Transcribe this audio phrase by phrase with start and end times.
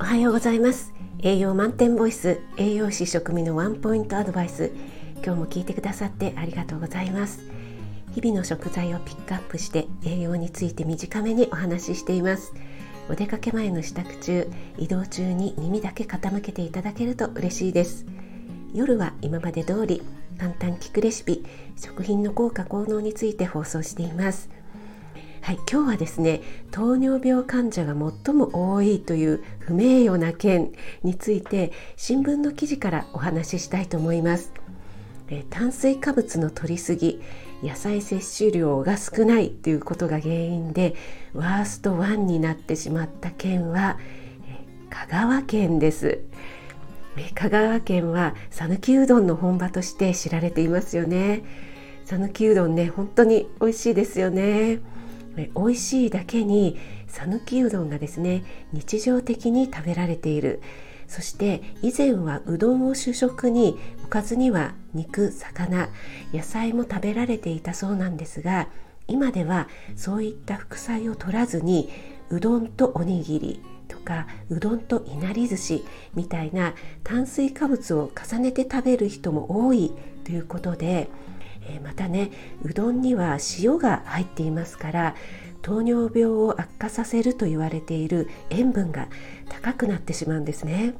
[0.00, 0.94] おはようございます。
[1.18, 4.72] 栄養満点ボイス栄養士食味のワンポイントアドバイス。
[5.16, 7.40] 今日も聞いてくださってありがとうございます。
[8.14, 12.54] 日々の食材をピックアップして栄養について短めにお話ししています。
[13.10, 18.06] お出かけ前の支度中移動中に耳だけ傾けていただけると嬉しいです。
[18.72, 20.02] 夜は今まで通り
[20.38, 21.44] 簡単聞くレシピ
[21.76, 24.48] 食品の効果効能について放送しています。
[25.42, 30.72] はい、今日はですね糖尿病患者が最も多いという不名誉な件
[31.02, 34.52] について新聞の記事からお話ししたいと思います。
[35.28, 37.22] え炭水化物の摂りすぎ
[37.62, 40.94] 野菜摂取量が少ないということが原因で
[41.32, 43.98] ワースト1になってしまった県は
[44.90, 46.20] 香川県です。
[47.34, 51.42] 香川県は讃岐うどんの本場として知られていますよね。
[52.04, 54.80] 讃岐うどんね本当に美味しいですよね。
[55.56, 60.60] 美味しいだけに讃岐うどんがですね日常的に食べられている。
[61.10, 65.88] そして以前はうどんを主食におかずには肉魚
[66.32, 68.68] 野菜も食べられていたそうなんですが
[69.08, 71.90] 今ではそういった副菜を取らずに
[72.30, 79.92] うどんとおにぎりとかうどんといなり寿司みたいな炭水化物を重ねて食べる人も多い
[80.22, 81.08] ということで
[81.70, 82.30] えまたね
[82.62, 85.14] うどんには塩が入っていますから
[85.62, 89.08] 糖尿病を悪化させると言われている塩分が
[89.48, 90.94] 高くなってしまうんですね。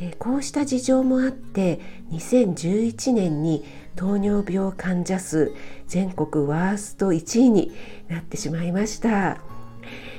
[0.00, 5.52] えこうした事情もあって2011年に糖尿病患者数
[5.86, 7.72] 全国ワースト1位に
[8.08, 9.38] なってしまいました。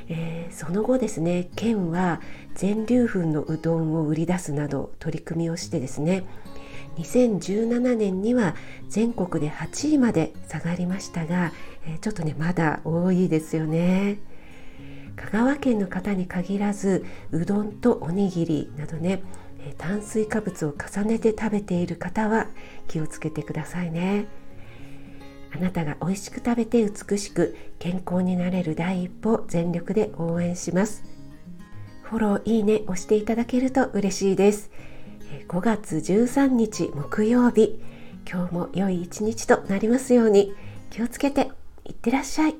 [0.09, 2.21] え、その後ですね県は
[2.55, 6.23] 全粒粉のうどんを売り出すなど取り組みをしてですね
[6.97, 8.55] 2017年には
[8.89, 11.51] 全国で8位まで下がりましたが、
[11.85, 14.19] えちょっとねまだ多いですよね。
[15.15, 19.21] 香川県の方に限らずうどんとおにぎりなどね
[19.77, 22.47] 炭水化物を重ねて食べている方は
[22.87, 24.25] 気をつけてくださいね。
[25.55, 31.03] あなたが美味しく食べて美しく健康になれる第一歩全力で応援します。
[32.01, 34.71] フォローいいね押していただけると嬉しいです。
[35.47, 37.79] 5月13日木曜日
[38.29, 40.53] 今日も良い一日となりますように
[40.89, 41.51] 気をつけて
[41.85, 42.55] いってらっしゃい。